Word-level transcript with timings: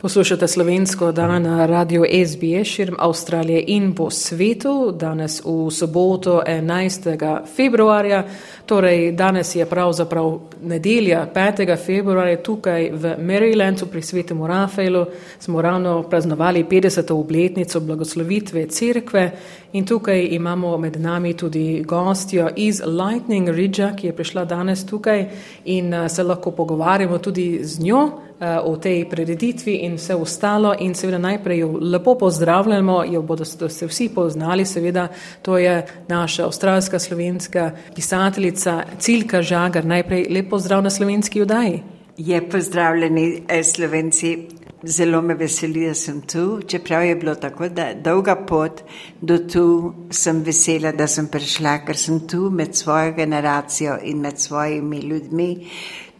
Poslušate 0.00 0.48
slovensko 0.48 1.12
dan 1.12 1.42
na 1.42 1.66
radio 1.66 2.04
SBS 2.26 2.68
širom 2.68 2.96
Avstralije 2.98 3.64
in 3.66 3.94
po 3.94 4.10
svetu, 4.10 4.94
danes 5.00 5.42
v 5.44 5.70
soboto 5.70 6.42
11. 6.46 7.40
februarja. 7.56 8.24
Torej, 8.66 9.12
danes 9.12 9.56
je 9.56 9.66
pravzaprav 9.66 10.38
nedelja 10.62 11.26
5. 11.34 11.86
februarja 11.86 12.42
tukaj 12.42 12.90
v 12.92 13.16
Marylandu 13.18 13.86
pri 13.86 14.02
svetemu 14.02 14.46
Rafaelu. 14.46 15.06
Smo 15.38 15.62
ravno 15.62 16.02
praznovali 16.02 16.64
50. 16.64 17.12
obletnico 17.12 17.80
blagoslovitve 17.80 18.66
cerkve 18.66 19.30
in 19.72 19.86
tukaj 19.86 20.28
imamo 20.30 20.78
med 20.78 21.00
nami 21.00 21.34
tudi 21.34 21.82
gostjo 21.86 22.48
iz 22.56 22.82
Lightning 22.86 23.48
Ridge, 23.48 23.92
ki 23.96 24.06
je 24.06 24.16
prišla 24.16 24.44
danes 24.44 24.86
tukaj 24.86 25.28
in 25.64 26.08
se 26.08 26.22
lahko 26.22 26.50
pogovarjamo 26.50 27.18
tudi 27.18 27.60
z 27.62 27.82
njo. 27.82 28.27
Eh, 28.40 28.58
o 28.62 28.76
tej 28.76 29.02
prededitvi 29.10 29.82
in 29.82 29.96
vse 29.98 30.14
ostalo 30.14 30.70
in 30.78 30.92
seveda 30.94 31.18
najprej 31.18 31.58
jo 31.58 31.72
lepo 31.80 32.14
pozdravljamo, 32.14 33.04
jo 33.10 33.22
bodo 33.22 33.44
se 33.44 33.86
vsi 33.86 34.08
poznali, 34.14 34.64
seveda 34.64 35.08
to 35.42 35.58
je 35.58 35.86
naša 36.08 36.44
avstralska 36.44 36.98
slovenska 36.98 37.70
pisateljica 37.94 38.84
Cilka 38.98 39.42
Žagar. 39.42 39.84
Najprej 39.84 40.26
lepo 40.30 40.58
zdrav 40.58 40.82
na 40.82 40.90
slovenski 40.90 41.38
judaji. 41.38 41.82
Je 42.16 42.48
pozdravljeni 42.48 43.42
eh, 43.48 43.64
slovenci. 43.64 44.38
Zelo 44.82 45.22
me 45.22 45.34
veseli, 45.34 45.88
da 45.88 45.94
sem 45.94 46.20
tu, 46.22 46.60
čeprav 46.66 47.02
je 47.04 47.16
bilo 47.16 47.34
tako 47.34 47.68
da, 47.68 47.88
dolga 48.04 48.36
pot 48.46 48.82
do 49.20 49.38
tu, 49.38 49.94
sem 50.10 50.42
vesela, 50.46 50.92
da 50.92 51.06
sem 51.06 51.26
prišla, 51.26 51.80
ker 51.86 51.96
sem 51.96 52.20
tu 52.28 52.50
med 52.50 52.74
svojo 52.74 53.12
generacijo 53.12 53.98
in 54.02 54.20
med 54.20 54.38
svojimi 54.38 54.98
ljudmi. 54.98 55.66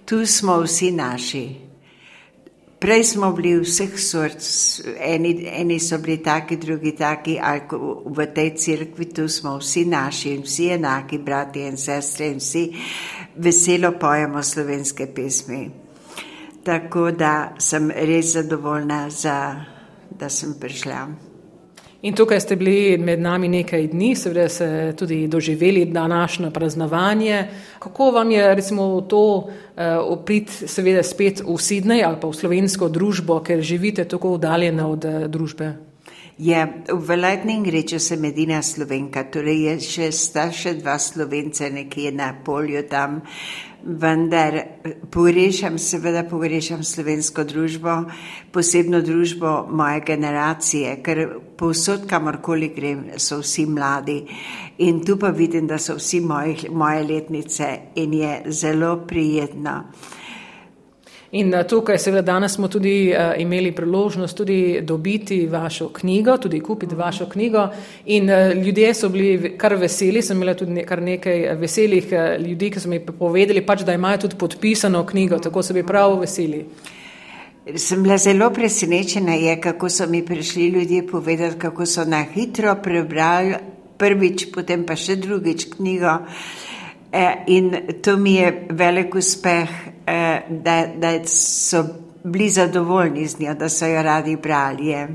Tu 0.04 0.26
smo 0.26 0.60
vsi 0.66 0.90
naši. 0.90 1.67
Prej 2.78 3.04
smo 3.04 3.32
bili 3.32 3.56
vseh 3.58 3.98
sort, 3.98 4.44
eni, 5.02 5.32
eni 5.50 5.80
so 5.80 5.98
bili 5.98 6.20
taki, 6.22 6.56
drugi 6.56 6.92
taki, 6.96 7.38
ali 7.42 7.60
v 8.04 8.26
tej 8.34 8.54
crkvi 8.54 9.08
tu 9.14 9.28
smo 9.28 9.56
vsi 9.58 9.84
naši 9.84 10.34
in 10.34 10.42
vsi 10.46 10.68
enaki, 10.76 11.18
brati 11.18 11.66
in 11.66 11.76
sestre 11.76 12.28
in 12.30 12.38
vsi 12.38 12.68
veselo 13.36 13.92
pojemo 13.98 14.42
slovenske 14.42 15.06
pesmi. 15.14 15.70
Tako 16.62 17.10
da 17.10 17.54
sem 17.58 17.90
res 17.90 18.32
zadovoljna, 18.32 19.10
za, 19.10 19.64
da 20.10 20.28
sem 20.28 20.54
prišla. 20.60 21.27
In 22.02 22.14
tukaj 22.14 22.40
ste 22.40 22.56
bili 22.56 22.98
med 22.98 23.18
nami 23.18 23.48
nekaj 23.48 23.88
dni, 23.90 24.12
seveda 24.14 24.48
ste 24.48 24.92
tudi 24.98 25.26
doživeli 25.26 25.84
današnjo 25.84 26.50
praznovanje. 26.50 27.48
Kako 27.78 28.10
vam 28.10 28.30
je 28.30 28.54
recimo 28.54 29.00
to 29.00 29.24
uh, 29.26 29.48
oprit, 30.00 30.50
seveda 30.50 31.02
spet 31.02 31.40
v 31.40 31.58
Sydney 31.58 32.04
ali 32.06 32.20
pa 32.20 32.30
v 32.30 32.38
slovensko 32.38 32.88
družbo, 32.88 33.40
ker 33.42 33.62
živite 33.62 34.04
tako 34.04 34.36
oddaljene 34.38 34.84
od 34.84 35.04
uh, 35.04 35.26
družbe? 35.26 35.87
Je, 36.38 36.84
v 36.86 37.16
Lightning 37.16 37.66
reču 37.66 37.98
sem 37.98 38.22
edina 38.24 38.62
slovenka, 38.62 39.24
torej 39.26 39.58
je 39.58 39.72
še, 39.82 40.06
sta 40.14 40.44
še 40.54 40.76
dva 40.78 40.94
slovence 41.02 41.66
nekje 41.66 42.12
na 42.14 42.30
polju 42.30 42.84
tam. 42.86 43.24
Vendar 43.82 44.54
pogrešam, 45.10 45.80
seveda 45.82 46.22
pogrešam 46.30 46.84
slovensko 46.86 47.42
družbo, 47.42 47.96
posebno 48.54 49.02
družbo 49.02 49.66
moje 49.66 50.04
generacije, 50.06 50.94
ker 51.02 51.24
povsod, 51.58 52.06
kamorkoli 52.06 52.70
grem, 52.70 53.02
so 53.18 53.40
vsi 53.42 53.66
mladi 53.66 54.20
in 54.78 55.02
tu 55.02 55.18
pa 55.18 55.34
vidim, 55.34 55.66
da 55.66 55.78
so 55.82 55.98
vsi 55.98 56.22
moje, 56.22 56.70
moje 56.70 57.02
letnice 57.02 57.70
in 57.98 58.14
je 58.14 58.38
zelo 58.54 58.94
prijetno. 59.10 59.80
In 61.30 61.52
eh, 61.52 61.64
tukaj, 61.68 61.98
seveda, 62.00 62.22
danes 62.24 62.54
smo 62.56 62.70
tudi 62.72 63.10
uh, 63.12 63.34
imeli 63.36 63.72
priložnost 63.76 64.36
tudi 64.36 64.80
dobiti 64.82 65.42
vašo 65.46 65.90
knjigo, 65.92 66.38
tudi 66.40 66.60
kupiti 66.60 66.94
vašo 66.96 67.26
knjigo. 67.28 67.66
In 68.06 68.30
uh, 68.30 68.54
ljudje 68.64 68.94
so 68.94 69.08
bili 69.12 69.52
kar 69.58 69.74
veseli, 69.76 70.22
sem 70.22 70.36
imela 70.36 70.54
tudi 70.56 70.72
ne, 70.72 70.84
kar 70.88 71.02
nekaj 71.02 71.54
veselih 71.60 72.06
uh, 72.12 72.46
ljudi, 72.46 72.70
ki 72.70 72.80
so 72.80 72.88
mi 72.88 73.00
povedali, 73.04 73.60
pač, 73.66 73.84
da 73.84 73.92
imajo 73.92 74.22
tudi 74.24 74.38
podpisano 74.40 75.04
knjigo, 75.06 75.38
tako 75.38 75.62
so 75.62 75.76
bili 75.76 75.86
prav 75.86 76.16
veseli. 76.20 76.64
Sem 77.76 78.02
bila 78.02 78.16
zelo 78.16 78.48
presenečena, 78.50 79.34
je, 79.36 79.58
kako 79.60 79.88
so 79.92 80.06
mi 80.08 80.24
prišli 80.24 80.68
ljudje 80.78 81.06
povedati, 81.06 81.58
kako 81.58 81.86
so 81.86 82.04
na 82.08 82.24
hitro 82.24 82.72
prebrali 82.82 83.54
prvič, 83.98 84.48
potem 84.54 84.86
pa 84.86 84.96
še 84.96 85.18
drugič 85.20 85.68
knjigo. 85.76 86.16
E, 86.16 86.77
in 87.46 87.76
to 88.02 88.16
mi 88.16 88.34
je 88.34 88.66
velik 88.70 89.14
uspeh, 89.14 89.68
Eh, 90.08 90.40
da, 90.48 90.86
da 90.96 91.26
so 91.26 91.84
bili 92.24 92.48
zadovoljni 92.48 93.26
z 93.26 93.40
njo, 93.40 93.54
da 93.54 93.68
so 93.68 93.86
jo 93.86 94.02
radi 94.02 94.36
brali. 94.36 94.86
Je. 94.86 95.08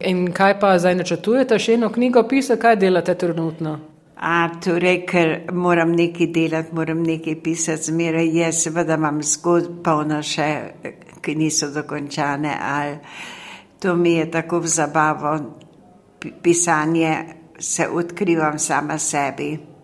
In 0.00 0.32
kaj 0.32 0.60
pa 0.60 0.78
zdaj 0.78 0.94
načrtujete, 0.94 1.58
še 1.58 1.74
eno 1.74 1.88
knjigo 1.92 2.22
pisati, 2.28 2.60
kaj 2.60 2.76
delate 2.76 3.14
trenutno? 3.14 3.78
A, 4.16 4.48
torej, 4.64 4.98
ker 5.08 5.30
moram 5.52 5.94
nekaj 5.96 6.28
delati, 6.34 6.74
moram 6.74 7.00
nekaj 7.02 7.38
pisati, 7.42 7.88
zmeraj 7.88 8.28
je, 8.38 8.50
seveda 8.52 8.98
imam 9.00 9.22
zgodb 9.22 9.78
polno 9.84 10.20
še, 10.22 10.48
ki 11.24 11.34
niso 11.34 11.70
dokončane, 11.72 12.52
ali 12.60 12.98
to 13.80 13.94
mi 13.96 14.18
je 14.18 14.28
tako 14.30 14.60
v 14.64 14.72
zabavo, 14.74 15.32
pisanje 16.42 17.16
se 17.58 17.88
odkrivam 17.88 18.58
sama 18.58 18.98
sebi. 18.98 19.75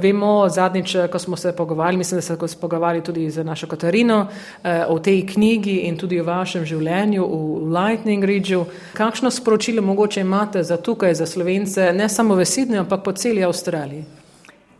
Vemo, 0.00 0.48
zadnjič, 0.48 0.96
ko 1.12 1.18
smo 1.18 1.36
se 1.36 1.56
pogovarjali, 1.56 1.96
mislim, 1.96 2.18
da 2.18 2.22
se 2.22 2.60
pogovarjali 2.60 3.04
tudi 3.04 3.30
z 3.30 3.44
našo 3.44 3.66
Katarino 3.66 4.26
eh, 4.64 4.84
o 4.88 4.98
tej 4.98 5.26
knjigi 5.26 5.76
in 5.76 5.96
tudi 5.96 6.20
o 6.20 6.24
vašem 6.24 6.66
življenju 6.68 7.24
v 7.24 7.70
Lightning 7.72 8.24
Ridgeu. 8.24 8.66
Kakšno 8.92 9.30
sporočilo 9.30 9.82
mogoče 9.82 10.20
imate 10.20 10.62
za 10.62 10.76
tukaj, 10.76 11.14
za 11.14 11.26
slovence, 11.26 11.92
ne 11.92 12.08
samo 12.08 12.36
v 12.36 12.44
Sydneyju, 12.44 12.84
ampak 12.84 13.04
po 13.04 13.12
celi 13.12 13.44
Avstraliji? 13.44 14.04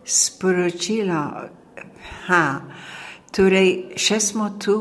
Sporočilo, 0.05 1.25
ha, 2.29 2.45
torej 3.33 3.97
še 3.97 4.21
smo 4.21 4.53
tu. 4.61 4.79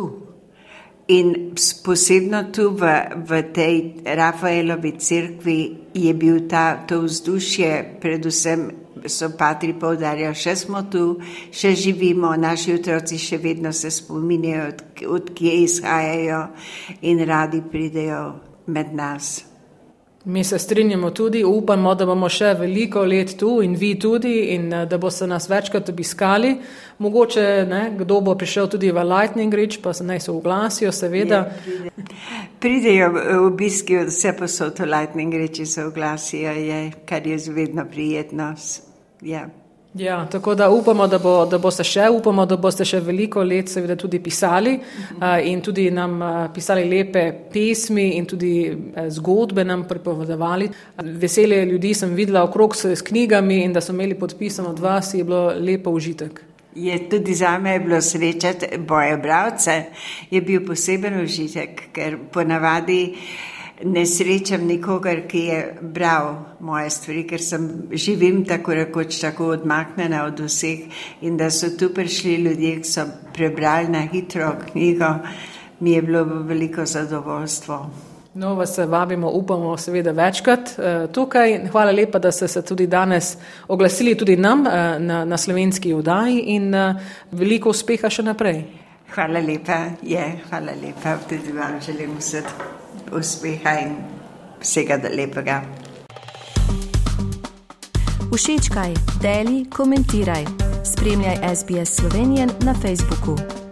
In 1.08 1.54
posebno 1.86 2.50
tu 2.52 2.74
v, 2.76 2.92
v 3.24 3.44
tej 3.54 3.76
Rafaelovi 4.04 4.98
crkvi 5.00 5.60
je 5.94 6.14
bil 6.14 6.44
ta, 6.50 6.82
to 6.88 7.06
vzdušje, 7.06 8.02
predvsem 8.02 8.85
so 9.08 9.30
patri 9.38 9.74
povdarjali, 9.80 10.36
še 10.36 10.56
smo 10.56 10.84
tu, 10.92 11.06
še 11.52 11.76
živimo, 11.76 12.36
naši 12.38 12.78
otroci 12.80 13.20
še 13.22 13.38
vedno 13.38 13.74
se 13.74 13.92
spominjajo, 13.92 14.68
od, 14.68 14.86
od 15.18 15.34
kje 15.36 15.58
izhajajo 15.64 16.46
in 17.02 17.26
radi 17.26 17.64
pridejo 17.72 18.24
med 18.68 18.96
nas. 18.96 19.36
Mi 20.26 20.44
se 20.44 20.60
strinjamo 20.60 21.12
tudi, 21.12 21.44
upamo, 21.44 21.92
da 21.96 22.06
bomo 22.06 22.26
še 22.34 22.56
veliko 22.58 23.04
let 23.06 23.36
tu 23.38 23.60
in 23.62 23.76
vi 23.78 23.92
tudi 24.02 24.56
in 24.56 24.72
eh, 24.74 24.86
da 24.90 24.98
boste 24.98 25.28
nas 25.30 25.46
večkrat 25.50 25.92
obiskali. 25.94 26.56
Mogoče 26.98 27.44
ne, 27.70 27.82
kdo 28.00 28.24
bo 28.26 28.34
prišel 28.34 28.72
tudi 28.74 28.90
v 28.92 29.04
Lightning 29.06 29.54
Ridge, 29.54 29.78
pa 29.84 29.94
se 29.94 30.04
naj 30.04 30.24
se 30.26 30.32
oglasijo, 30.32 30.92
seveda. 30.92 31.44
Je, 31.46 31.78
pride. 31.78 32.10
Pridejo 32.60 33.12
obiski 33.46 34.00
od 34.02 34.10
vse 34.10 34.34
posod 34.40 34.82
v 34.82 34.90
Lightning 34.90 35.34
Ridge, 35.34 35.66
se 35.70 35.86
oglasijo, 35.86 36.58
je, 36.58 36.82
kar 37.06 37.28
je 37.28 37.38
vedno 37.54 37.86
prijetno. 37.86 38.56
Ja. 39.26 39.50
Ja, 39.96 40.26
tako 40.32 40.56
da 40.56 40.70
upamo, 40.70 41.08
da, 41.08 41.20
bo, 41.20 41.46
da 41.46 41.58
boste 41.58 41.84
še, 41.88 42.10
upamo, 42.12 42.44
da 42.46 42.58
boste 42.60 42.84
še 42.86 43.00
veliko 43.00 43.44
let 43.48 43.70
seveda 43.72 43.96
tudi 43.96 44.20
pisali 44.20 44.74
uh, 44.76 45.38
in 45.40 45.62
tudi 45.64 45.86
nam 45.92 46.18
uh, 46.20 46.34
pisali 46.52 46.84
lepe 46.84 47.24
pesmi 47.54 48.10
in 48.18 48.28
tudi 48.28 48.52
uh, 48.68 49.06
zgodbe 49.08 49.64
nam 49.64 49.86
pripovedovali. 49.88 50.68
Veselje 51.24 51.62
ljudi 51.72 51.94
sem 51.96 52.12
videla 52.12 52.44
okrog 52.44 52.76
s, 52.76 52.92
s 52.92 53.08
knjigami 53.08 53.62
in 53.64 53.78
da 53.78 53.82
so 53.82 53.96
imeli 53.96 54.20
podpisano 54.20 54.76
od 54.76 54.84
vas, 54.84 55.14
je 55.16 55.24
bilo 55.24 55.54
lepo 55.56 55.96
užitek. 55.96 56.44
Je 56.76 57.00
tudi 57.10 57.34
za 57.40 57.56
me 57.58 57.80
bilo 57.80 58.02
srečati 58.04 58.76
boje 58.78 59.16
bravce, 59.24 59.78
je 60.28 60.42
bil 60.44 60.68
poseben 60.68 61.22
užitek, 61.24 61.86
ker 61.96 62.20
ponavadi 62.36 63.00
ne 63.84 64.06
srečam 64.06 64.68
nikogar, 64.68 65.22
ki 65.28 65.40
je 65.40 65.60
bral 65.82 66.36
moje 66.60 66.90
stvari, 66.90 67.26
ker 67.28 67.42
sem 67.42 67.68
živim 67.92 68.46
tako 68.46 68.74
rekoč 68.74 69.20
tako 69.22 69.52
odmaknjena 69.58 70.24
od 70.26 70.40
vseh 70.40 70.80
in 71.22 71.38
da 71.38 71.50
so 71.52 71.70
tu 71.80 71.90
prišli 71.94 72.36
ljudje, 72.36 72.76
ki 72.82 72.90
so 72.90 73.06
prebrali 73.34 73.90
na 73.90 74.06
hitro 74.12 74.56
knjigo, 74.72 75.14
mi 75.80 75.92
je 75.92 76.02
bilo 76.02 76.24
veliko 76.24 76.86
zadovoljstvo. 76.86 77.86
No, 78.36 78.56
vas 78.56 78.78
vabimo, 78.78 79.30
upamo, 79.32 79.78
seveda 79.78 80.12
večkrat 80.12 80.72
uh, 80.78 81.12
tukaj. 81.12 81.68
Hvala 81.72 81.92
lepa, 81.92 82.20
da 82.20 82.32
ste 82.32 82.48
se 82.48 82.62
tudi 82.62 82.88
danes 82.88 83.38
oglasili 83.68 84.18
tudi 84.18 84.36
nam 84.36 84.60
uh, 84.60 84.74
na, 85.00 85.26
na 85.26 85.38
slovenski 85.38 85.94
vdaji 85.94 86.40
in 86.40 86.76
uh, 86.76 86.96
veliko 87.32 87.70
uspeha 87.70 88.10
še 88.10 88.24
naprej. 88.24 88.66
Hvala 89.16 89.40
lepa, 89.40 89.86
je, 90.04 90.32
hvala 90.50 90.76
lepa, 90.82 91.16
tudi 91.30 91.56
vam 91.56 91.80
želim 91.86 92.18
vse 92.20 92.44
uspeha 93.12 93.80
in 93.80 93.96
vsega 94.62 95.00
lepega. 95.10 95.62
Všečkaj, 98.36 98.94
deli, 99.22 99.66
komentiraj. 99.70 100.46
Spremljaj 100.84 101.56
SBS 101.56 101.96
Slovenijo 101.96 102.48
na 102.60 102.74
Facebooku. 102.74 103.65